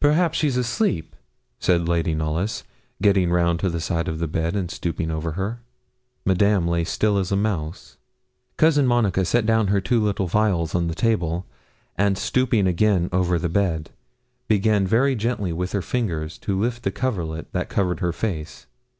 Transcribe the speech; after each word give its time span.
'Perhaps 0.00 0.36
she's 0.36 0.56
asleep?' 0.56 1.14
said 1.60 1.88
Lady 1.88 2.12
Knollys, 2.12 2.64
getting 3.00 3.30
round 3.30 3.60
to 3.60 3.70
the 3.70 3.78
side 3.78 4.08
of 4.08 4.18
the 4.18 4.26
bed, 4.26 4.56
and 4.56 4.72
stooping 4.72 5.08
over 5.08 5.34
her. 5.38 5.60
Madame 6.24 6.66
lay 6.66 6.82
still 6.82 7.16
as 7.16 7.30
a 7.30 7.36
mouse. 7.36 7.96
Cousin 8.56 8.88
Monica 8.88 9.24
set 9.24 9.46
down 9.46 9.68
her 9.68 9.80
two 9.80 10.02
little 10.02 10.26
vials 10.26 10.74
on 10.74 10.88
the 10.88 10.96
table, 10.96 11.46
and, 11.96 12.18
stooping 12.18 12.66
again 12.66 13.08
over 13.12 13.38
the 13.38 13.48
bed, 13.48 13.90
began 14.48 14.84
very 14.84 15.14
gently 15.14 15.52
with 15.52 15.70
her 15.70 15.80
fingers 15.80 16.38
to 16.38 16.58
lift 16.58 16.82
the 16.82 16.90
coverlet 16.90 17.46
that 17.52 17.68
covered 17.68 18.00
her 18.00 18.12
face. 18.12 18.66